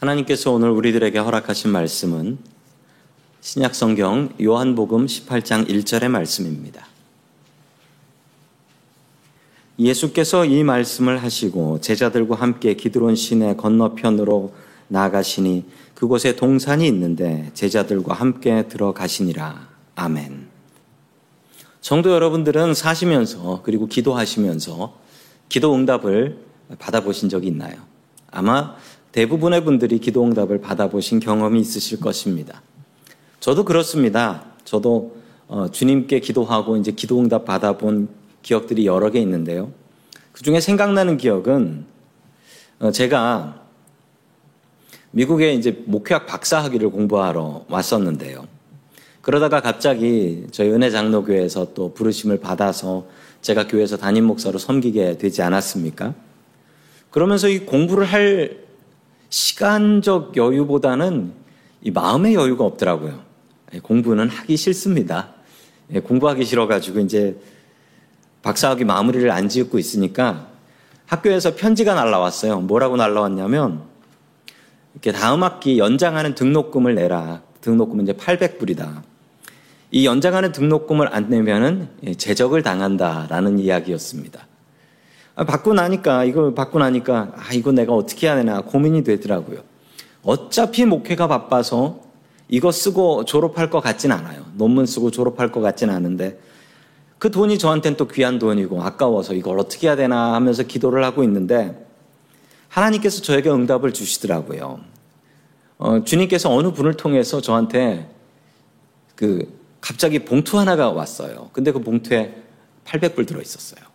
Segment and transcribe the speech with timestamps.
[0.00, 2.38] 하나님께서 오늘 우리들에게 허락하신 말씀은
[3.42, 6.86] 신약 성경 요한복음 18장 1절의 말씀입니다.
[9.78, 14.54] 예수께서 이 말씀을 하시고 제자들과 함께 기드론 시내 건너편으로
[14.88, 19.68] 나가시니 그곳에 동산이 있는데 제자들과 함께 들어가시니라.
[19.96, 20.48] 아멘.
[21.82, 24.98] 성도 여러분들은 사시면서 그리고 기도하시면서
[25.50, 26.38] 기도 응답을
[26.78, 27.76] 받아보신 적이 있나요?
[28.30, 28.76] 아마
[29.12, 32.62] 대부분의 분들이 기도 응답을 받아보신 경험이 있으실 것입니다.
[33.40, 34.44] 저도 그렇습니다.
[34.64, 35.16] 저도
[35.48, 38.08] 어, 주님께 기도하고 이제 기도 응답 받아본
[38.42, 39.72] 기억들이 여러 개 있는데요.
[40.32, 41.86] 그 중에 생각나는 기억은
[42.78, 43.60] 어, 제가
[45.10, 48.46] 미국에 이제 목회학 박사학위를 공부하러 왔었는데요.
[49.22, 53.06] 그러다가 갑자기 저희 은혜 장로교회에서 또 부르심을 받아서
[53.42, 56.14] 제가 교회에서 담임 목사로 섬기게 되지 않았습니까?
[57.10, 58.69] 그러면서 이 공부를 할
[59.30, 61.32] 시간적 여유보다는
[61.82, 63.20] 이 마음의 여유가 없더라고요.
[63.74, 65.34] 예, 공부는 하기 싫습니다.
[65.92, 67.40] 예, 공부하기 싫어가지고 이제
[68.42, 70.48] 박사학위 마무리를 안 지었고 있으니까
[71.06, 72.60] 학교에서 편지가 날라왔어요.
[72.60, 73.82] 뭐라고 날라왔냐면
[74.94, 77.42] 이렇게 다음 학기 연장하는 등록금을 내라.
[77.60, 79.02] 등록금은 이제 800불이다.
[79.92, 84.46] 이 연장하는 등록금을 안 내면은 예, 제적을 당한다라는 이야기였습니다.
[85.40, 89.60] 아, 받고 나니까 이걸 받고 나니까 아 이거 내가 어떻게 해야 되나 고민이 되더라고요.
[90.22, 92.00] 어차피 목회가 바빠서
[92.48, 94.44] 이거 쓰고 졸업할 것 같진 않아요.
[94.52, 96.38] 논문 쓰고 졸업할 것 같진 않은데
[97.18, 101.86] 그 돈이 저한테는 또 귀한 돈이고 아까워서 이걸 어떻게 해야 되나 하면서 기도를 하고 있는데
[102.68, 104.80] 하나님께서 저에게 응답을 주시더라고요.
[105.78, 108.10] 어, 주님께서 어느 분을 통해서 저한테
[109.14, 111.48] 그 갑자기 봉투 하나가 왔어요.
[111.54, 112.34] 근데 그 봉투에
[112.84, 113.89] 800불 들어 있었어요.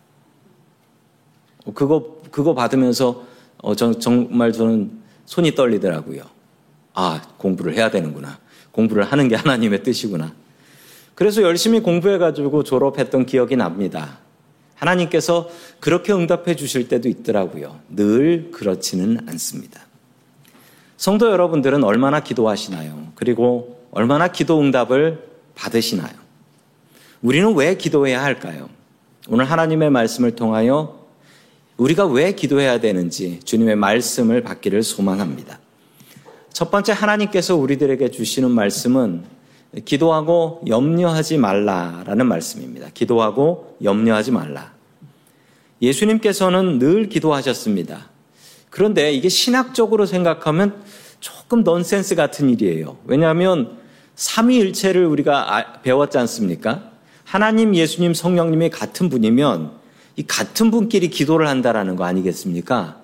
[1.74, 3.24] 그거 그거 받으면서
[3.58, 4.90] 어, 정, 정말 저는
[5.24, 6.22] 손이 떨리더라고요.
[6.94, 8.38] 아 공부를 해야 되는구나.
[8.72, 10.32] 공부를 하는 게 하나님의 뜻이구나.
[11.14, 14.18] 그래서 열심히 공부해가지고 졸업했던 기억이 납니다.
[14.74, 15.48] 하나님께서
[15.80, 17.80] 그렇게 응답해 주실 때도 있더라고요.
[17.88, 19.80] 늘 그렇지는 않습니다.
[20.98, 23.12] 성도 여러분들은 얼마나 기도하시나요?
[23.14, 26.12] 그리고 얼마나 기도 응답을 받으시나요?
[27.22, 28.68] 우리는 왜 기도해야 할까요?
[29.28, 31.05] 오늘 하나님의 말씀을 통하여
[31.76, 35.60] 우리가 왜 기도해야 되는지 주님의 말씀을 받기를 소망합니다.
[36.52, 39.24] 첫 번째 하나님께서 우리들에게 주시는 말씀은
[39.84, 42.88] 기도하고 염려하지 말라라는 말씀입니다.
[42.94, 44.72] 기도하고 염려하지 말라.
[45.82, 48.08] 예수님께서는 늘 기도하셨습니다.
[48.70, 50.82] 그런데 이게 신학적으로 생각하면
[51.20, 52.96] 조금 넌센스 같은 일이에요.
[53.04, 53.76] 왜냐하면
[54.14, 56.90] 삼위일체를 우리가 배웠지 않습니까?
[57.24, 59.72] 하나님, 예수님, 성령님이 같은 분이면
[60.16, 63.00] 이 같은 분끼리 기도를 한다라는 거 아니겠습니까?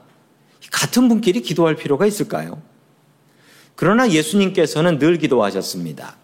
[0.71, 2.61] 같은 분끼리 기도할 필요가 있을까요?
[3.75, 6.17] 그러나 예수님께서는 늘 기도하셨습니다.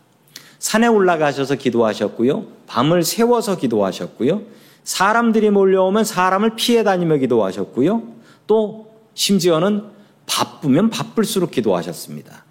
[0.58, 2.46] 산에 올라가셔서 기도하셨고요.
[2.66, 4.42] 밤을 세워서 기도하셨고요.
[4.84, 8.02] 사람들이 몰려오면 사람을 피해 다니며 기도하셨고요.
[8.46, 9.84] 또 심지어는
[10.26, 12.44] 바쁘면 바쁠수록 기도하셨습니다.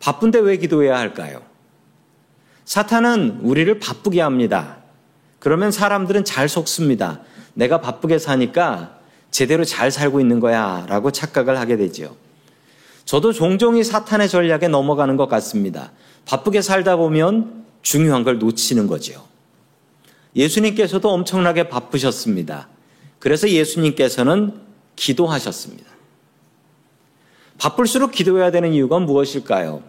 [0.00, 1.42] 바쁜데 왜 기도해야 할까요?
[2.64, 4.78] 사탄은 우리를 바쁘게 합니다.
[5.40, 7.22] 그러면 사람들은 잘 속습니다.
[7.54, 8.98] 내가 바쁘게 사니까
[9.30, 12.16] 제대로 잘 살고 있는 거야 라고 착각을 하게 되죠.
[13.04, 15.92] 저도 종종 이 사탄의 전략에 넘어가는 것 같습니다.
[16.26, 19.24] 바쁘게 살다 보면 중요한 걸 놓치는 거죠.
[20.36, 22.68] 예수님께서도 엄청나게 바쁘셨습니다.
[23.18, 24.60] 그래서 예수님께서는
[24.96, 25.90] 기도하셨습니다.
[27.58, 29.82] 바쁠수록 기도해야 되는 이유가 무엇일까요?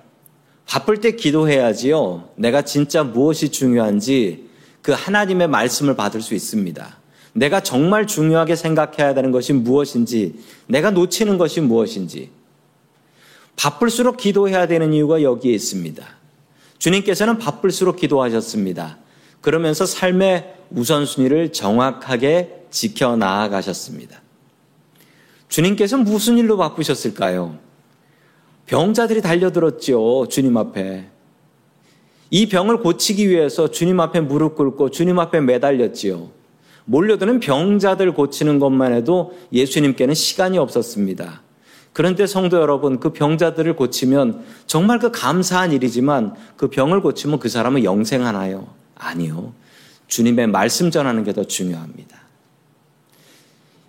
[0.66, 2.29] 바쁠 때 기도해야지요.
[2.35, 4.49] 내가 진짜 무엇이 중요한지
[4.81, 7.00] 그 하나님의 말씀을 받을 수 있습니다.
[7.33, 10.35] 내가 정말 중요하게 생각해야 되는 것이 무엇인지,
[10.67, 12.29] 내가 놓치는 것이 무엇인지,
[13.55, 16.05] 바쁠수록 기도해야 되는 이유가 여기에 있습니다.
[16.77, 18.97] 주님께서는 바쁠수록 기도하셨습니다.
[19.39, 24.21] 그러면서 삶의 우선순위를 정확하게 지켜 나아가셨습니다.
[25.47, 27.57] 주님께서 무슨 일로 바쁘셨을까요?
[28.65, 30.27] 병자들이 달려들었죠.
[30.29, 31.07] 주님 앞에.
[32.29, 36.29] 이 병을 고치기 위해서 주님 앞에 무릎 꿇고 주님 앞에 매달렸지요.
[36.85, 41.41] 몰려드는 병자들 고치는 것만 해도 예수님께는 시간이 없었습니다.
[41.93, 47.83] 그런데 성도 여러분, 그 병자들을 고치면 정말 그 감사한 일이지만 그 병을 고치면 그 사람은
[47.83, 48.67] 영생하나요?
[48.95, 49.53] 아니요.
[50.07, 52.22] 주님의 말씀 전하는 게 더 중요합니다.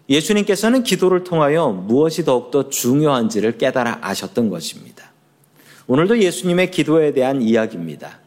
[0.08, 5.12] 예수님께서는 기도를 통하여 무엇이 더욱더 중요한지를 깨달아 아셨던 것입니다.
[5.86, 8.18] 오늘도 예수님의 기도에 대한 이야기입니다.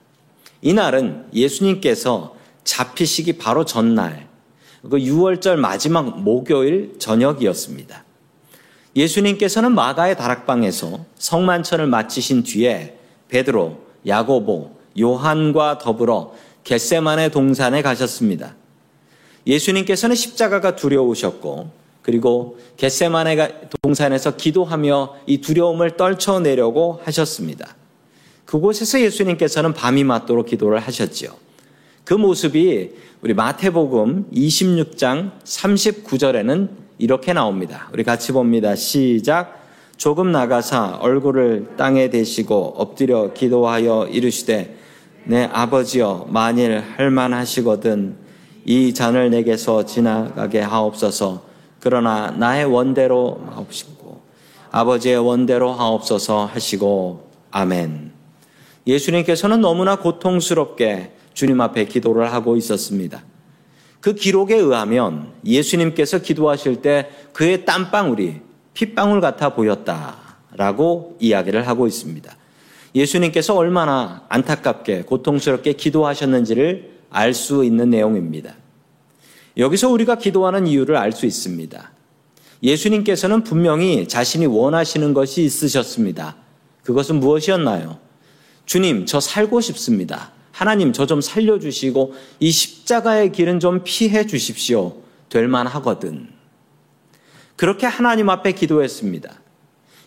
[0.62, 4.28] 이날은 예수님께서 잡히시기 바로 전날,
[4.90, 8.04] 그 6월절 마지막 목요일 저녁이었습니다.
[8.96, 12.98] 예수님께서는 마가의 다락방에서 성만찬을 마치신 뒤에
[13.30, 13.78] 베드로,
[14.08, 16.34] 야고보, 요한과 더불어
[16.64, 18.56] 겟세만의 동산에 가셨습니다.
[19.46, 21.70] 예수님께서는 십자가가 두려우셨고
[22.02, 27.76] 그리고 겟세만의 동산에서 기도하며 이 두려움을 떨쳐내려고 하셨습니다.
[28.46, 31.45] 그곳에서 예수님께서는 밤이 맞도록 기도를 하셨지요.
[32.06, 32.92] 그 모습이
[33.22, 36.70] 우리 마태복음 26장 39절에는
[37.00, 37.90] 이렇게 나옵니다.
[37.94, 38.76] 우리 같이 봅니다.
[38.76, 39.66] 시작.
[39.98, 44.78] 조금 나가사 얼굴을 땅에 대시고 엎드려 기도하여 이르시되
[45.24, 48.18] 내 아버지여 만일 할만하시거든
[48.66, 51.44] 이 잔을 내게서 지나가게 하옵소서
[51.80, 54.22] 그러나 나의 원대로 하옵시고
[54.70, 58.12] 아버지의 원대로 하옵소서 하시고 아멘.
[58.86, 63.24] 예수님께서는 너무나 고통스럽게 주님 앞에 기도를 하고 있었습니다.
[64.02, 68.42] 그 기록에 의하면 예수님께서 기도하실 때 그의 땀방울이
[68.74, 72.36] 핏방울 같아 보였다라고 이야기를 하고 있습니다.
[72.96, 78.56] 예수님께서 얼마나 안타깝게 고통스럽게 기도하셨는지를 알 수 있는 내용입니다.
[79.58, 81.92] 여기서 우리가 기도하는 이유를 알 수 있습니다.
[82.64, 86.36] 예수님께서는 분명히 자신이 원하시는 것이 있으셨습니다.
[86.84, 88.00] 그것은 무엇이었나요?
[88.66, 90.32] 주님, 저 살고 싶습니다.
[90.56, 94.94] 하나님, 저 좀 살려주시고 이 십자가의 길은 좀 피해 주십시오.
[95.28, 96.30] 될 만하거든.
[97.58, 99.34] 그렇게 하나님 앞에 기도했습니다.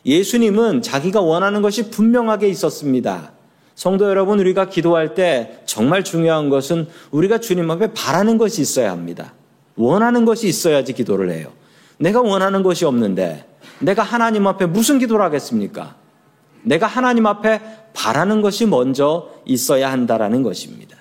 [0.07, 3.33] 예수님은 자기가 원하는 것이 분명하게 있었습니다.
[3.75, 9.35] 성도 여러분, 우리가 기도할 때 정말 중요한 것은 우리가 주님 앞에 바라는 것이 있어야 합니다.
[9.77, 11.53] 원하는 것이 있어야지 기도를 해요.
[11.99, 13.47] 내가 원하는 것이 없는데
[13.81, 15.97] 내가 하나님 앞에 무슨 기도를 하겠습니까?
[16.63, 17.61] 내가 하나님 앞에
[17.95, 20.97] 바라는 것이 먼저 있어야 한다라는 것입니다.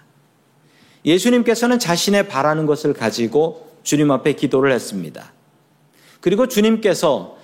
[1.06, 5.32] 예수님께서는 자신의 바라는 것을 가지고 주님 앞에 기도를 했습니다.
[6.22, 7.38] 그리고 주님께서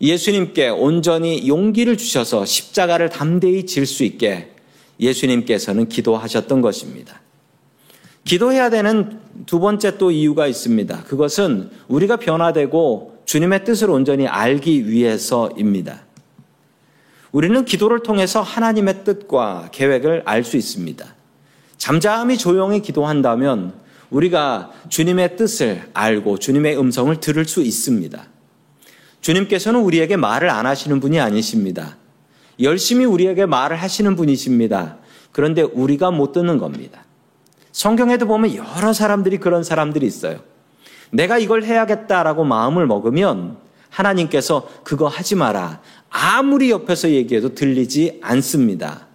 [0.00, 4.52] 예수님께 온전히 용기를 주셔서 십자가를 담대히 질 수 있게
[4.98, 7.20] 예수님께서는 기도하셨던 것입니다.
[8.24, 11.04] 기도해야 되는 두 번째 또 이유가 있습니다.
[11.04, 16.04] 그것은 우리가 변화되고 주님의 뜻을 온전히 알기 위해서입니다.
[17.32, 21.06] 우리는 기도를 통해서 하나님의 뜻과 계획을 알 수 있습니다.
[21.78, 23.74] 잠잠히 조용히 기도한다면
[24.10, 28.22] 우리가 주님의 뜻을 알고 주님의 음성을 들을 수 있습니다.
[29.20, 31.96] 주님께서는 우리에게 말을 안 하시는 분이 아니십니다.
[32.60, 34.96] 열심히 우리에게 말을 하시는 분이십니다.
[35.32, 37.04] 그런데 우리가 못 듣는 겁니다.
[37.72, 40.40] 성경에도 보면 여러 사람들이 그런 사람들이 있어요.
[41.10, 43.58] 내가 이걸 해야겠다라고 마음을 먹으면
[43.90, 45.80] 하나님께서 그거 하지 마라.
[46.10, 49.06] 아무리 옆에서 얘기해도 들리지 않습니다.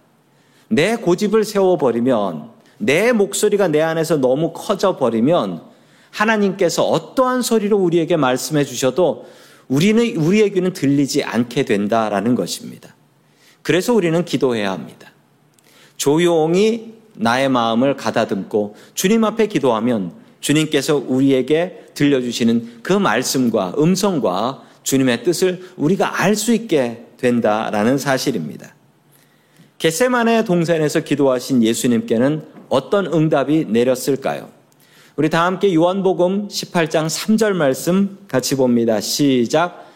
[0.68, 5.62] 내 고집을 세워버리면 내 목소리가 내 안에서 너무 커져 버리면
[6.10, 9.26] 하나님께서 어떠한 소리로 우리에게 말씀해 주셔도
[9.68, 12.94] 우리는 우리의 귀는 들리지 않게 된다라는 것입니다.
[13.62, 15.12] 그래서 우리는 기도해야 합니다.
[15.96, 25.62] 조용히 나의 마음을 가다듬고 주님 앞에 기도하면 주님께서 우리에게 들려주시는 그 말씀과 음성과 주님의 뜻을
[25.76, 28.74] 우리가 알 수 있게 된다라는 사실입니다.
[29.78, 34.48] 겟세만의 동산에서 기도하신 예수님께는 어떤 응답이 내렸을까요?
[35.16, 39.00] 우리 다 함께 요한복음 18장 3절 말씀 같이 봅니다.
[39.00, 39.86] 시작.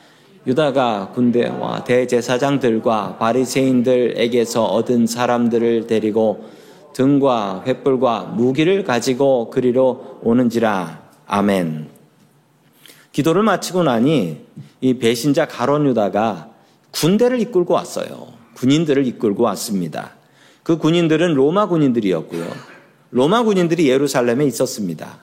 [0.46, 6.48] 유다가 군대와 대제사장들과 바리새인들에게서 얻은 사람들을 데리고
[6.94, 11.02] 등과 횃불과 무기를 가지고 그리로 오는지라.
[11.26, 11.99] 아멘.
[13.12, 14.44] 기도를 마치고 나니
[14.80, 16.50] 이 배신자 가론 유다가
[16.92, 18.28] 군대를 이끌고 왔어요.
[18.54, 20.12] 군인들을 이끌고 왔습니다.
[20.62, 22.46] 그 군인들은 로마 군인들이었고요.
[23.10, 25.18] 로마 군인들이 예루살렘에 있었습니다.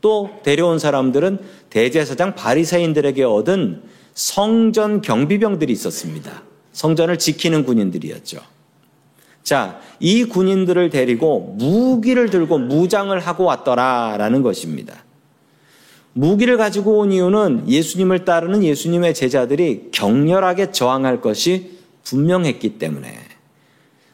[0.00, 1.38] 또 데려온 사람들은
[1.70, 3.82] 대제사장 바리새인들에게 얻은
[4.14, 6.42] 성전 경비병들이 있었습니다.
[6.72, 8.40] 성전을 지키는 군인들이었죠.
[9.42, 15.04] 자, 이 군인들을 데리고 무기를 들고 무장을 하고 왔더라라는 것입니다.
[16.12, 23.18] 무기를 가지고 온 이유는 예수님을 따르는 예수님의 제자들이 격렬하게 저항할 것이 분명했기 때문에.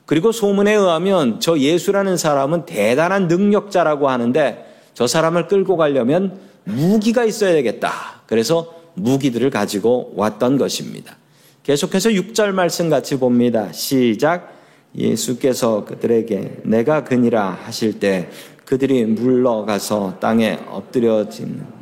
[0.05, 7.53] 그리고 소문에 의하면 저 예수라는 사람은 대단한 능력자라고 하는데 저 사람을 끌고 가려면 무기가 있어야
[7.53, 8.23] 되겠다.
[8.27, 11.17] 그래서 무기들을 가지고 왔던 것입니다.
[11.65, 13.73] 계속해서 6절 말씀 같이 봅니다.
[13.73, 14.55] 시작.
[14.97, 18.31] 예수께서 그들에게 내가 그니라 하실 때
[18.65, 21.76] 그들이 물러가서 땅에 엎드려진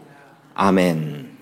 [0.54, 1.34] 아멘.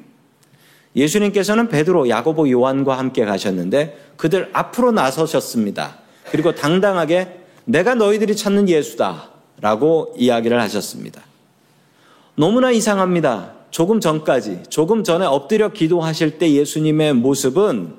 [0.94, 5.98] 예수님께서는 베드로, 야고보, 요한과 함께 가셨는데 그들 앞으로 나서셨습니다.
[6.30, 11.22] 그리고 당당하게 내가 너희들이 찾는 예수다 라고 이야기를 하셨습니다.
[12.34, 13.52] 너무나 이상합니다.
[13.70, 17.94] 조금 전까지, 조금 전에 엎드려 기도하실 때 예수님의 모습은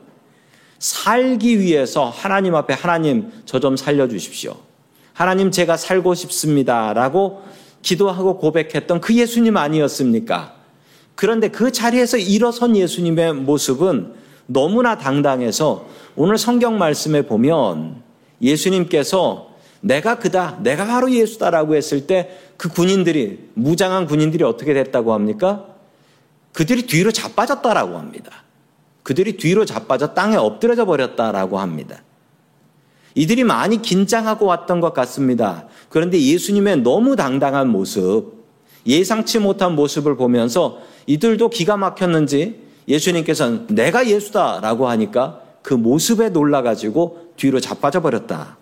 [0.77, 4.55] 살기 위해서 하나님 앞에 하나님 저 좀 살려주십시오.
[5.13, 6.93] 하나님 제가 살고 싶습니다.
[6.93, 7.43] 라고
[7.81, 10.55] 기도하고 고백했던 그 예수님 아니었습니까?
[11.15, 14.13] 그런데 그 자리에서 일어선 예수님의 모습은
[14.45, 18.01] 너무나 당당해서 오늘 성경 말씀에 보면
[18.41, 19.51] 예수님께서
[19.81, 25.65] 내가 그다, 내가 바로 예수다라고 했을 때 그 군인들이, 무장한 군인들이 어떻게 됐다고 합니까?
[26.53, 28.43] 그들이 뒤로 자빠졌다라고 합니다.
[29.03, 32.03] 그들이 뒤로 자빠져 땅에 엎드려져 버렸다라고 합니다.
[33.15, 35.67] 이들이 많이 긴장하고 왔던 것 같습니다.
[35.89, 38.42] 그런데 예수님의 너무 당당한 모습,
[38.85, 47.59] 예상치 못한 모습을 보면서 이들도 기가 막혔는지 예수님께서는 내가 예수다라고 하니까 그 모습에 놀라가지고 뒤로
[47.59, 48.57] 자빠져 버렸다.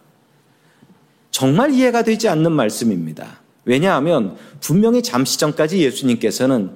[1.32, 3.40] 정말 이해가 되지 않는 말씀입니다.
[3.66, 6.72] 왜냐하면 분명히 잠시 전까지 예수님께서는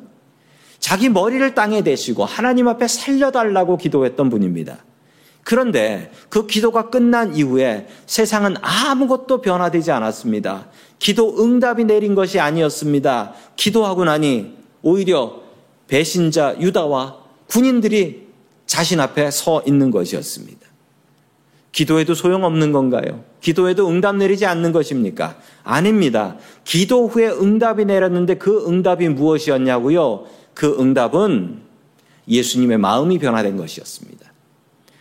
[0.80, 4.84] 자기 머리를 땅에 대시고 하나님 앞에 살려달라고 기도했던 분입니다.
[5.46, 10.68] 그런데 그 기도가 끝난 이후에 세상은 아무것도 변화되지 않았습니다.
[10.98, 13.34] 기도 응답이 내린 것이 아니었습니다.
[13.56, 15.44] 기도하고 나니 오히려
[15.88, 18.26] 배신자 유다와 군인들이
[18.66, 20.66] 자신 앞에 서 있는 것이었습니다.
[21.72, 23.24] 기도해도 소용없는 건가요?
[23.40, 25.38] 기도해도 응답 내리지 않는 것입니까?
[25.64, 26.38] 아닙니다.
[26.64, 30.26] 기도 후에 응답이 내렸는데 그 응답이 무엇이었냐고요?
[30.56, 31.62] 그 응답은
[32.28, 34.35] 예수님의 마음이 변화된 것이었습니다.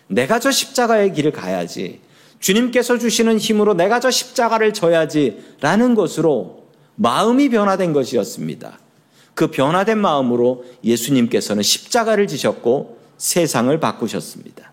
[0.08, 2.00] 내가 저 십자가의 길을 가야지.
[2.40, 5.56] 주님께서 주시는 힘으로 내가 저 십자가를 져야지.
[5.60, 6.64] 라는 것으로
[6.96, 8.78] 마음이 변화된 것이었습니다.
[9.34, 14.72] 그 변화된 마음으로 예수님께서는 십자가를 지셨고 세상을 바꾸셨습니다.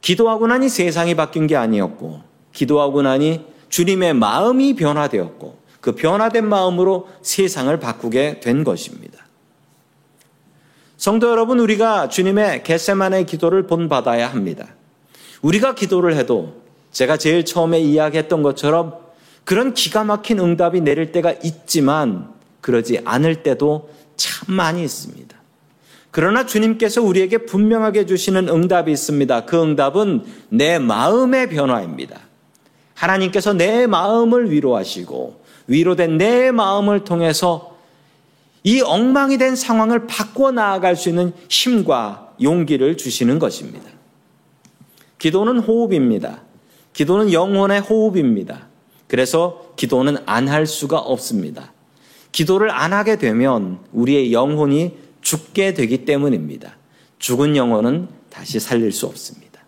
[0.00, 2.20] 기도하고 나니 세상이 바뀐 게 아니었고,
[2.52, 9.21] 기도하고 나니 주님의 마음이 변화되었고, 그 변화된 마음으로 세상을 바꾸게 된 것입니다.
[11.02, 14.68] 성도 여러분, 우리가 주님의 겟세만의 기도를 본받아야 합니다.
[15.40, 18.94] 우리가 기도를 해도 제가 제일 처음에 이야기했던 것처럼
[19.42, 22.28] 그런 기가 막힌 응답이 내릴 때가 있지만
[22.60, 25.36] 그러지 않을 때도 참 많이 있습니다.
[26.12, 29.44] 그러나 주님께서 우리에게 분명하게 주시는 응답이 있습니다.
[29.44, 32.20] 그 응답은 내 마음의 변화입니다.
[32.94, 37.71] 하나님께서 내 마음을 위로하시고 위로된 내 마음을 통해서
[38.64, 43.90] 이 엉망이 된 상황을 바꿔 나아갈 수 있는 힘과 용기를 주시는 것입니다.
[45.18, 46.42] 기도는 호흡입니다.
[46.92, 48.68] 기도는 영혼의 호흡입니다.
[49.08, 51.72] 그래서 기도는 안 할 수가 없습니다.
[52.32, 56.76] 기도를 안 하게 되면 우리의 영혼이 죽게 되기 때문입니다.
[57.18, 59.60] 죽은 영혼은 다시 살릴 수 없습니다.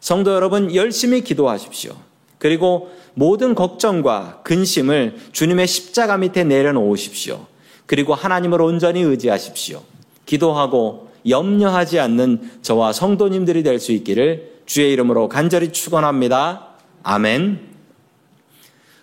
[0.00, 1.96] 성도 여러분, 열심히 기도하십시오.
[2.38, 7.46] 그리고 모든 걱정과 근심을 주님의 십자가 밑에 내려놓으십시오.
[7.86, 9.82] 그리고 하나님을 온전히 의지하십시오.
[10.26, 16.68] 기도하고 염려하지 않는 저와 성도님들이 될 수 있기를 주의 이름으로 간절히 축원합니다.
[17.02, 17.60] 아멘.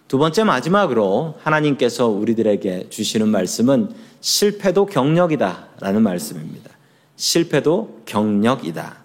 [0.07, 6.69] 두 번째 마지막으로 하나님께서 우리들에게 주시는 말씀은 실패도 경력이다라는 말씀입니다.
[7.15, 8.97] 실패도 경력이다.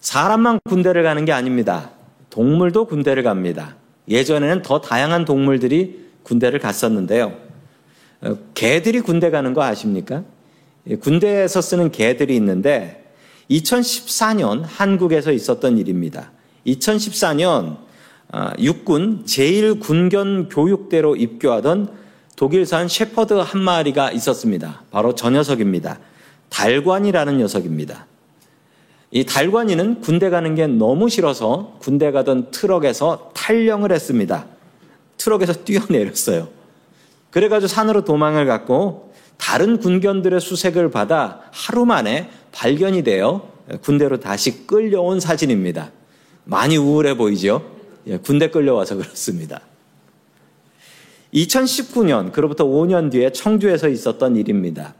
[0.00, 1.90] 사람만 군대를 가는 게 아닙니다.
[2.30, 3.76] 동물도 군대를 갑니다.
[4.08, 7.45] 예전에는 더 다양한 동물들이 군대를 갔었는데요.
[8.26, 10.24] 어, 개들이 군대 가는 거 아십니까?
[10.88, 13.04] 예, 군대에서 쓰는 개들이 있는데
[13.50, 16.32] 2014년 한국에서 있었던 일입니다.
[16.66, 17.78] 2014년
[18.32, 21.90] 아, 육군 제1군견 교육대로 입교하던
[22.34, 24.82] 독일산 셰퍼드 한 마리가 있었습니다.
[24.90, 26.00] 바로 저 녀석입니다.
[26.48, 28.06] 달관이라는 녀석입니다.
[29.12, 34.46] 이 달관이는 군대 가는 게 너무 싫어서 군대 가던 트럭에서 탈령을 했습니다.
[35.16, 36.55] 트럭에서 뛰어내렸어요.
[37.30, 43.50] 그래가지고 산으로 도망을 갔고 다른 군견들의 수색을 받아 하루 만에 발견이 되어
[43.82, 45.90] 군대로 다시 끌려온 사진입니다.
[46.44, 47.70] 많이 우울해 보이죠?
[48.06, 49.60] 예, 군대 끌려와서 그렇습니다.
[51.34, 54.94] 2019년, 그로부터 5년 뒤에 청주에서 있었던 일입니다.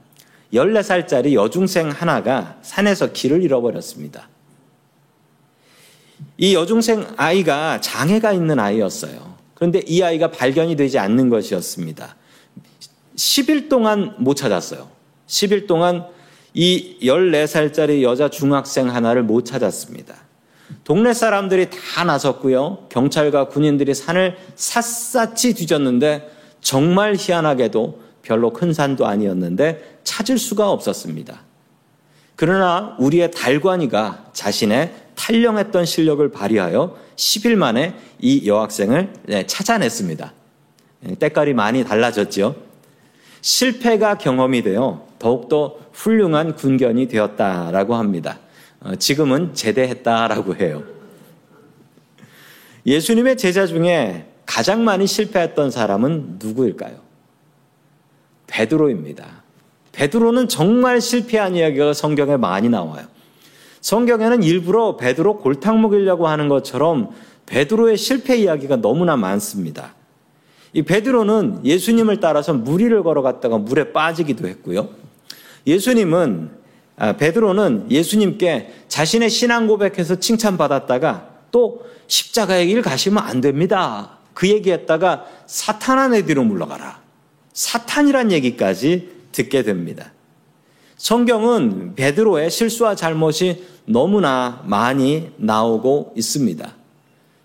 [0.52, 4.28] 14살짜리 여중생 하나가 산에서 길을 잃어버렸습니다.
[6.38, 9.35] 이 여중생 아이가 장애가 있는 아이였어요.
[9.56, 12.14] 그런데 이 아이가 발견이 되지 않는 것이었습니다.
[13.16, 14.88] 10일 동안 못 찾았어요.
[15.26, 16.06] 10일 동안
[16.52, 20.14] 이 14살짜리 여자 중학생 하나를 못 찾았습니다.
[20.84, 22.88] 동네 사람들이 다 나섰고요.
[22.90, 31.42] 경찰과 군인들이 산을 샅샅이 뒤졌는데 정말 희한하게도 별로 큰 산도 아니었는데 찾을 수가 없었습니다.
[32.34, 40.32] 그러나 우리의 달관이가 자신의 탈령했던 실력을 발휘하여 10일 만에 이 여학생을 네, 찾아냈습니다.
[41.00, 42.54] 네, 때깔이 많이 달라졌죠.
[43.40, 48.38] 실패가 경험이 되어 더욱더 훌륭한 군견이 되었다라고 합니다.
[48.80, 50.84] 어, 지금은 제대했다라고 해요.
[52.84, 57.00] 예수님의 제자 중에 가장 많이 실패했던 사람은 누구일까요?
[58.46, 59.42] 베드로입니다.
[59.92, 63.06] 베드로는 정말 실패한 이야기가 성경에 많이 나와요.
[63.86, 67.10] 성경에는 일부러 베드로 골탕 먹이려고 하는 것처럼
[67.46, 69.94] 베드로의 실패 이야기가 너무나 많습니다.
[70.72, 74.88] 이 베드로는 예수님을 따라서 무리를 걸어갔다가 물에 빠지기도 했고요.
[75.68, 76.50] 예수님은
[76.96, 84.18] 아, 베드로는 예수님께 자신의 신앙 고백해서 칭찬받았다가 또 십자가의 길 가시면 안 됩니다.
[84.34, 87.00] 그 얘기했다가 사탄 의 뒤로 물러가라.
[87.52, 90.10] 사탄이란 얘기까지 듣게 됩니다.
[90.96, 96.74] 성경은 베드로의 실수와 잘못이 너무나 많이 나오고 있습니다.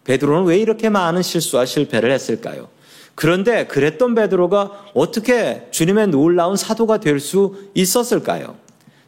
[0.04, 2.70] 베드로는 왜 이렇게 많은 실수와 실패를 했을까요?
[3.14, 8.56] 그런데 그랬던 베드로가 어떻게 주님의 놀라운 사도가 될 수 있었을까요?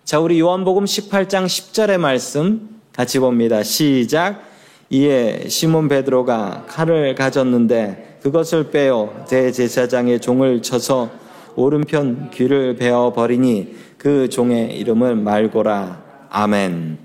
[0.03, 3.63] 자, 우리 요한복음 18장 10절의 말씀 같이 봅니다.
[3.63, 4.43] 시작.
[4.89, 11.09] 이에 시몬 베드로가 칼을 가졌는데 그것을 빼어 대제사장의 종을 쳐서
[11.55, 16.03] 오른편 귀를 베어 버리니 그 종의 이름을 말고라.
[16.29, 16.97] 아멘.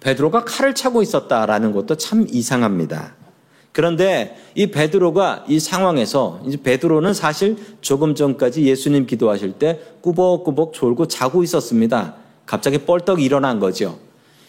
[0.00, 3.14] 베드로가 칼을 차고 있었다라는 것도 참 이상합니다.
[3.72, 11.06] 그런데 이 베드로가 이 상황에서 이제 베드로는 사실 조금 전까지 예수님 기도하실 때 꾸벅꾸벅 졸고
[11.06, 12.14] 자고 있었습니다.
[12.46, 13.98] 갑자기 뻘떡 일어난 거죠.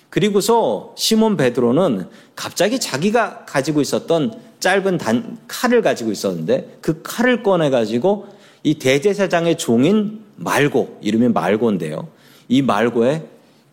[0.10, 7.70] 그리고서 시몬 베드로는 갑자기 자기가 가지고 있었던 짧은 단, 칼을 가지고 있었는데 그 칼을 꺼내
[7.70, 8.28] 가지고
[8.64, 12.08] 이 대제사장의 종인 말고 이름이 말고인데요.
[12.48, 13.24] 이 말고의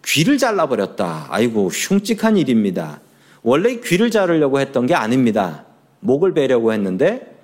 [0.04, 1.26] 귀를 잘라버렸다.
[1.30, 3.00] 아이고 흉측한 일입니다.
[3.42, 5.64] 원래 귀를 자르려고 했던 게 아닙니다.
[6.00, 7.34] 목을 베려고 했는데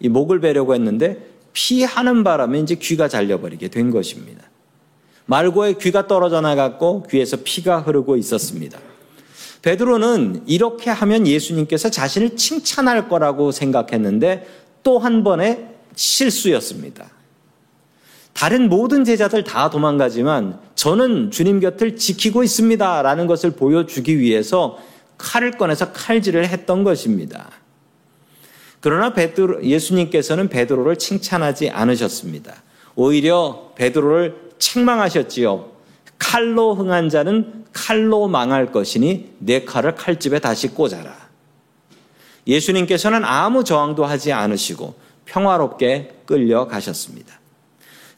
[0.00, 4.42] 이 목을 베려고 했는데 피하는 바람에 이제 귀가 잘려버리게 된 것입니다.
[5.26, 8.78] 말고의 귀가 떨어져 나갔고 귀에서 피가 흐르고 있었습니다.
[9.62, 14.46] 베드로는 이렇게 하면 예수님께서 자신을 칭찬할 거라고 생각했는데
[14.82, 17.10] 또 한 번의 실수였습니다.
[18.32, 23.02] 다른 모든 제자들 다 도망가지만 저는 주님 곁을 지키고 있습니다.
[23.02, 24.78] 라는 것을 보여주기 위해서
[25.18, 27.50] 칼을 꺼내서 칼질을 했던 것입니다.
[28.80, 32.62] 그러나 베드로, 예수님께서는 베드로를 칭찬하지 않으셨습니다.
[32.94, 35.72] 오히려 베드로를 책망하셨지요.
[36.20, 41.28] 칼로 흥한 자는 칼로 망할 것이니 내 칼을 칼집에 다시 꽂아라.
[42.46, 47.38] 예수님께서는 아무 저항도 하지 않으시고 평화롭게 끌려가셨습니다.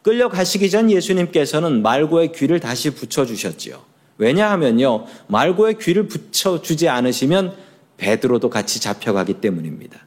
[0.02, 3.78] 끌려가시기 전 예수님께서는 말고의 귀를 다시 붙여주셨지요.
[4.18, 7.54] 왜냐하면요, 말고의 귀를 붙여주지 않으시면
[7.96, 9.98] 베드로도 같이 잡혀가기 때문입니다.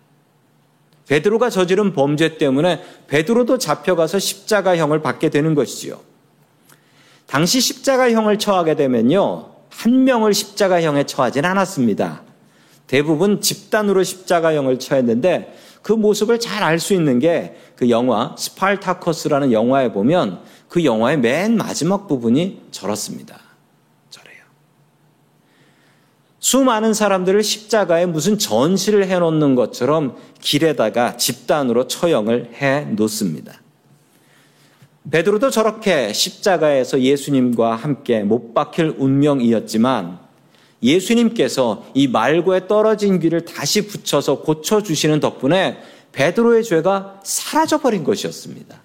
[1.07, 5.99] 베드로가 저지른 범죄 때문에 베드로도 잡혀가서 십자가형을 받게 되는 것이지요.
[7.27, 12.21] 당시 십자가형을 처하게 되면요, 한 명을 십자가형에 처하진 않았습니다.
[12.87, 19.91] 대부분 집단으로 십자가형을 처했는데 그 모습을 잘 알 수 있는 게 그 영화 스팔타커스라는 영화에
[19.91, 23.41] 보면 그 영화의 맨 마지막 부분이 저렇습니다.
[26.39, 33.61] 수많은 사람들을 십자가에 무슨 전시를 해 놓는 것처럼 길에다가 집단으로 처형을 해 놓습니다.
[35.09, 40.19] 베드로도 저렇게 십자가에서 예수님과 함께 못 박힐 운명이었지만
[40.83, 45.77] 예수님께서 이 말고에 떨어진 귀를 다시 붙여서 고쳐주시는 덕분에
[46.11, 48.81] 베드로의 죄가 사라져버린 것이었습니다.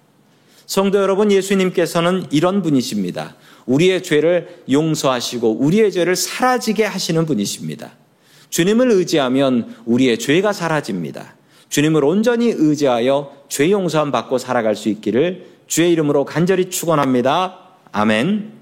[0.65, 3.35] 성도 여러분, 예수님께서는 이런 분이십니다.
[3.65, 7.91] 우리의 죄를 용서하시고 우리의 죄를 사라지게 하시는 분이십니다.
[8.49, 11.35] 주님을 의지하면 우리의 죄가 사라집니다.
[11.69, 17.59] 주님을 온전히 의지하여 죄 용서함 받고 살아갈 수 있기를 주의 이름으로 간절히 축원합니다.
[17.91, 18.58] 아멘.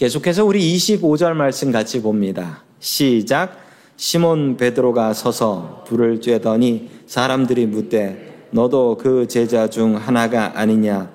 [0.00, 2.64] 계속해서 우리 25절 말씀 같이 봅니다.
[2.78, 3.60] 시작.
[3.98, 11.10] 시몬 베드로가 서서 불을 쬐더니 사람들이 묻되 너도 그 제자 중 하나가 아니냐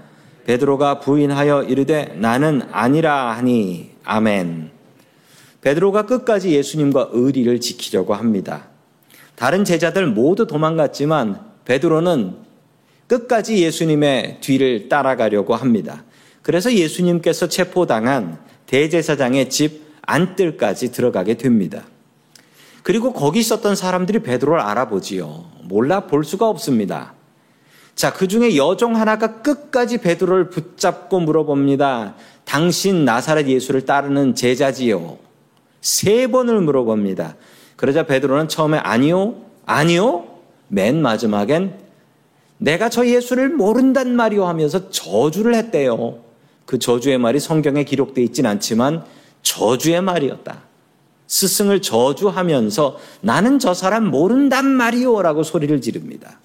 [0.45, 4.69] 베드로가 부인하여 이르되 나는 아니라 하니 아멘.
[5.61, 8.67] 베드로가 끝까지 예수님과 의리를 지키려고 합니다.
[9.33, 12.35] 다른 제자들 모두 도망갔지만 베드로는
[13.07, 16.03] 끝까지 예수님의 뒤를 따라가려고 합니다.
[16.43, 21.83] 그래서 예수님께서 체포당한 대제사장의 집 안뜰까지 들어가게 됩니다.
[22.83, 25.45] 그리고 거기 있었던 사람들이 베드로를 알아보지요.
[25.63, 27.13] 몰라 볼 수가 없습니다.
[27.95, 32.15] 자, 그 중에 여종 하나가 끝까지 베드로를 붙잡고 물어봅니다.
[32.43, 35.17] 당신 나사렛 예수를 따르는 제자지요.
[35.81, 37.35] 세 번을 물어봅니다.
[37.75, 40.27] 그러자 베드로는 처음에 아니요, 아니요.
[40.67, 41.73] 맨 마지막엔
[42.57, 46.19] 내가 저 예수를 모른단 말이오 하면서 저주를 했대요.
[46.65, 49.05] 그 저주의 말이 성경에 기록되어 있진 않지만
[49.41, 50.63] 저주의 말이었다.
[51.27, 56.39] 스승을 저주하면서 나는 저 사람 모른단 말이오 라고 소리를 지릅니다.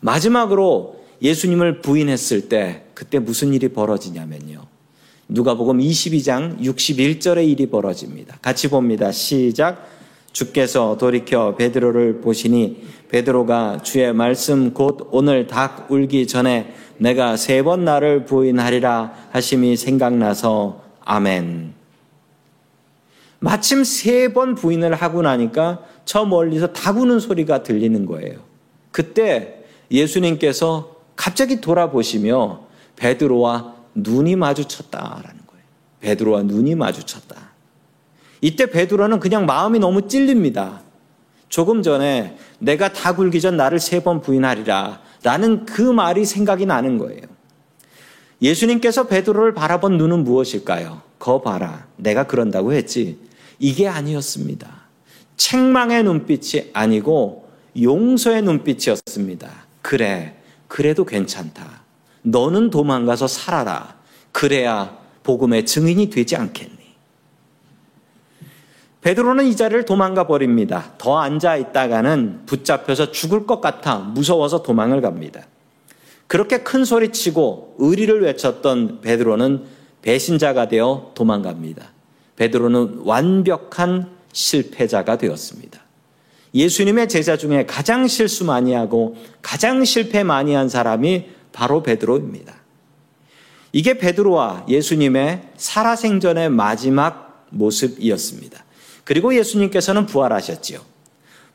[0.00, 4.66] 마지막으로 예수님을 부인했을 때 그때 무슨 일이 벌어지냐면요.
[5.28, 8.38] 누가복음 22장 61절의 일이 벌어집니다.
[8.42, 9.10] 같이 봅니다.
[9.10, 9.88] 시작.
[10.32, 17.84] 주께서 돌이켜 베드로를 보시니 베드로가 주의 말씀 곧 오늘 닭 울기 전에 내가 세 번
[17.84, 21.74] 나를 부인하리라 하심이 생각나서 아멘.
[23.40, 28.38] 마침 세 번 부인을 하고 나니까 저 멀리서 닭 우는 소리가 들리는 거예요.
[28.90, 32.60] 그때 예수님께서 갑자기 돌아보시며
[32.96, 35.64] 베드로와 눈이 마주쳤다라는 거예요.
[36.00, 37.36] 베드로와 눈이 마주쳤다.
[38.40, 40.80] 이때 베드로는 그냥 마음이 너무 찔립니다.
[41.48, 46.98] 조금 전에 내가 다 굴기 전 나를 세 번 부인하리라 라는 그 말이 생각이 나는
[46.98, 47.22] 거예요.
[48.42, 51.00] 예수님께서 베드로를 바라본 눈은 무엇일까요?
[51.18, 51.86] 거 봐라.
[51.96, 53.18] 내가 그런다고 했지.
[53.58, 54.84] 이게 아니었습니다.
[55.38, 57.48] 책망의 눈빛이 아니고
[57.80, 59.50] 용서의 눈빛이었습니다.
[59.80, 60.36] 그래.
[60.68, 61.82] 그래도 괜찮다.
[62.22, 63.96] 너는 도망가서 살아라.
[64.30, 66.73] 그래야 복음의 증인이 되지 않겠니?
[69.04, 70.92] 베드로는 이 자리를 도망가 버립니다.
[70.96, 75.42] 더 앉아 있다가는 붙잡혀서 죽을 것 같아 무서워서 도망을 갑니다.
[76.26, 79.64] 그렇게 큰 소리 치고 의리를 외쳤던 베드로는
[80.00, 81.92] 배신자가 되어 도망갑니다.
[82.36, 85.82] 베드로는 완벽한 실패자가 되었습니다.
[86.54, 92.54] 예수님의 제자 중에 가장 실수 많이 하고 가장 실패 많이 한 사람이 바로 베드로입니다.
[93.72, 98.63] 이게 베드로와 예수님의 살아생전의 마지막 모습이었습니다.
[99.04, 100.80] 그리고 예수님께서는 부활하셨지요.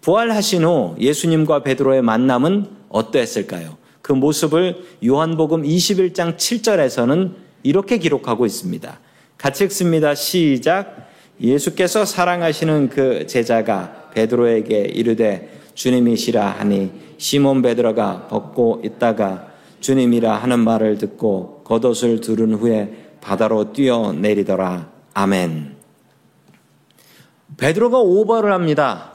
[0.01, 3.77] 부활하신 후 예수님과 베드로의 만남은 어떠했을까요?
[4.01, 7.33] 그 모습을 요한복음 21장 7절에서는
[7.63, 8.99] 이렇게 기록하고 있습니다.
[9.37, 10.15] 같이 읽습니다.
[10.15, 11.09] 시작.
[11.41, 19.47] 예수께서 사랑하시는 그 제자가 베드로에게 이르되 주님이시라 하니 시몬 베드로가 벗고 있다가
[19.79, 24.89] 주님이라 하는 말을 듣고 겉옷을 두른 후에 바다로 뛰어내리더라.
[25.13, 25.78] 아멘.
[27.59, 29.11] 베드로가 오버를 합니다.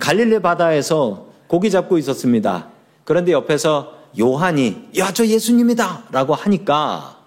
[0.00, 2.68] 갈릴리 바다에서 고기 잡고 있었습니다.
[3.04, 7.18] 그런데 옆에서 요한이 야 저 예수님이다 라고 하니까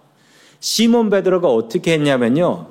[0.59, 2.67] 시몬 베드로가 어떻게 했냐면요.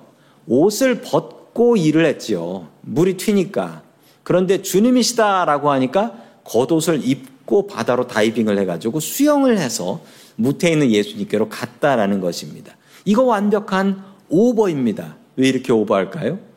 [0.47, 2.69] 옷을 벗고 일을 했지요.
[2.83, 3.83] 물이 튀니까.
[4.23, 10.01] 그런데 주님이시다라고 하니까 겉옷을 입고 바다로 다이빙을 해가지고 수영을 해서
[10.37, 12.77] 무태 있는 예수님께로 갔다라는 것입니다.
[13.05, 15.17] 이거 완벽한 오버입니다.
[15.37, 16.50] 왜 이렇게 오버할까요?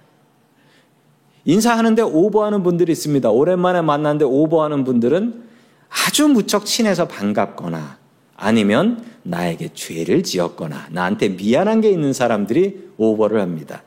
[1.46, 3.30] 인사하는데 오버하는 분들이 있습니다.
[3.30, 5.44] 오랜만에 만났는데 오버하는 분들은
[6.08, 7.98] 아주 무척 친해서 반갑거나
[8.36, 13.84] 아니면 나에게 죄를 지었거나 나한테 미안한 게 있는 사람들이 오버를 합니다.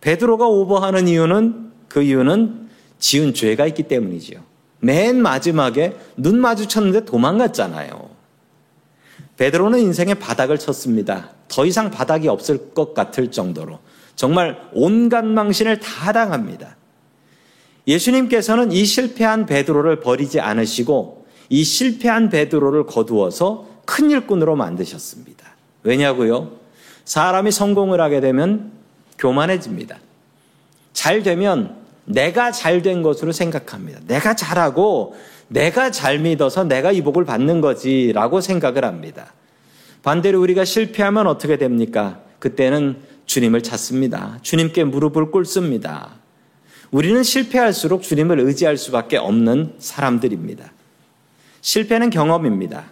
[0.00, 4.40] 베드로가 오버하는 이유는 그 이유는 지은 죄가 있기 때문이지요.
[4.80, 8.08] 맨 마지막에 눈 마주쳤는데 도망갔잖아요.
[9.36, 11.30] 베드로는 인생의 바닥을 쳤습니다.
[11.48, 13.78] 더 이상 바닥이 없을 것 같을 정도로
[14.16, 16.76] 정말 온갖 망신을 다 당합니다.
[17.86, 25.46] 예수님께서는 이 실패한 베드로를 버리지 않으시고 이 실패한 베드로를 거두어서 큰 일꾼으로 만드셨습니다.
[25.82, 26.52] 왜냐고요?
[27.04, 28.72] 사람이 성공을 하게 되면
[29.18, 29.98] 교만해집니다.
[30.92, 34.00] 잘 되면 내가 잘 된 것으로 생각합니다.
[34.06, 35.14] 내가 잘하고
[35.48, 39.32] 내가 잘 믿어서 내가 이 복을 받는 거지라고 생각을 합니다.
[40.08, 42.22] 반대로 우리가 실패하면 어떻게 됩니까?
[42.38, 44.38] 그때는 주님을 찾습니다.
[44.40, 46.12] 주님께 무릎을 꿇습니다.
[46.90, 50.72] 우리는 실패할수록 주님을 의지할 수밖에 없는 사람들입니다.
[51.60, 52.84] 실패는 경험입니다.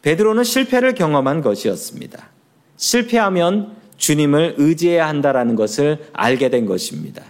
[0.00, 2.30] 베드로는 실패를 경험한 것이었습니다.
[2.78, 7.22] 실패하면 주님을 의지해야 한다라는 것을 알게 된 것입니다.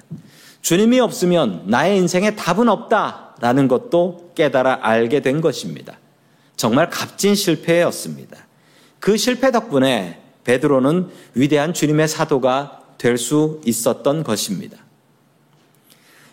[0.60, 5.98] 주님이 없으면 나의 인생에 답은 없다라는 것도 깨달아 알게 된 것입니다.
[6.54, 8.51] 정말 값진 실패였습니다.
[9.02, 14.78] 그 실패 덕분에 베드로는 위대한 주님의 사도가 될 수 있었던 것입니다.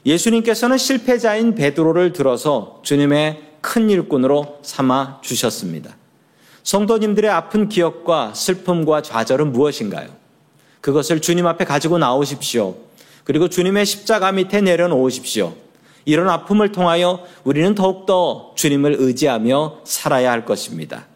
[0.06, 5.96] 예수님께서는 실패자인 베드로를 들어서 주님의 큰 일꾼으로 삼아 주셨습니다.
[6.62, 10.10] 성도님들의 아픈 기억과 슬픔과 좌절은 무엇인가요?
[10.80, 12.76] 그것을 주님 앞에 가지고 나오십시오.
[13.24, 15.56] 그리고 주님의 십자가 밑에 내려놓으십시오.
[16.06, 21.08] 이런 아픔을 통하여 우리는 더욱더 주님을 의지하며 살아야 할 것입니다.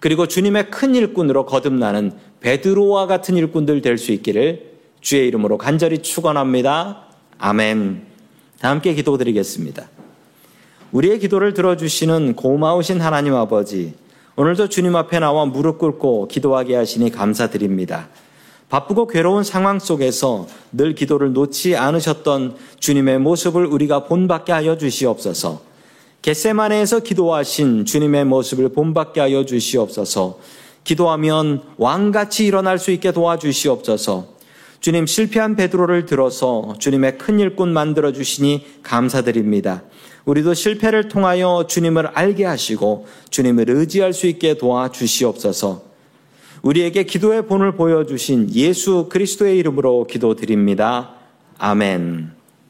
[0.00, 4.68] 그리고 주님의 큰 일꾼으로 거듭나는 베드로와 같은 일꾼들 될 수 있기를
[5.00, 7.04] 주의 이름으로 간절히 축원합니다.
[7.38, 8.06] 아멘.
[8.60, 9.88] 다 함께 기도드리겠습니다.
[10.92, 13.94] 우리의 기도를 들어주시는 고마우신 하나님 아버지,
[14.36, 18.08] 오늘도 주님 앞에 나와 무릎 꿇고 기도하게 하시니 감사드립니다.
[18.68, 25.62] 바쁘고 괴로운 상황 속에서 늘 기도를 놓지 않으셨던 주님의 모습을 우리가 본받게 하여 주시옵소서.
[26.22, 30.38] 겟세마네에서 기도하신 주님의 모습을 본받게 하여 주시옵소서.
[30.84, 34.38] 기도하면 왕같이 일어날 수 있게 도와주시옵소서.
[34.80, 39.82] 주님 실패한 베드로를 들어서 주님의 큰 일꾼 만들어 주시니 감사드립니다.
[40.24, 45.82] 우리도 실패를 통하여 주님을 알게 하시고 주님을 의지할 수 있게 도와주시옵소서.
[46.62, 51.14] 우리에게 기도의 본을 보여주신 예수 그리스도의 이름으로 기도드립니다.
[51.58, 52.37] 아멘.